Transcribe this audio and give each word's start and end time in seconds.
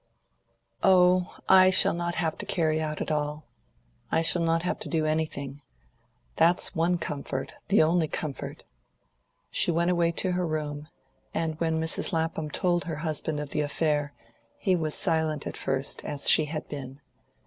"Oh, 0.81 1.37
I 1.47 1.69
shall 1.69 1.93
not 1.93 2.15
have 2.15 2.35
to 2.39 2.45
carry 2.47 2.81
out 2.81 3.01
at 3.01 3.11
all. 3.11 3.45
I 4.11 4.23
shall 4.23 4.41
not 4.41 4.63
have 4.63 4.79
to 4.79 4.89
do 4.89 5.05
anything. 5.05 5.61
That's 6.37 6.73
one 6.73 6.97
comfort 6.97 7.53
the 7.67 7.83
only 7.83 8.07
comfort." 8.07 8.63
She 9.51 9.69
went 9.69 9.91
away 9.91 10.11
to 10.13 10.31
her 10.31 10.41
own 10.43 10.49
room, 10.49 10.87
and 11.35 11.59
when 11.59 11.79
Mrs. 11.79 12.13
Lapham 12.13 12.49
told 12.49 12.85
her 12.85 12.95
husband 13.05 13.39
of 13.39 13.51
the 13.51 13.61
affair, 13.61 14.11
he 14.57 14.75
was 14.75 14.95
silent 14.95 15.45
at 15.45 15.55
first, 15.55 16.03
as 16.03 16.27
she 16.27 16.45
had 16.45 16.67
been. 16.67 16.99